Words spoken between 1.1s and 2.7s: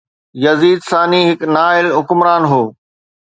هڪ نااهل حڪمران هو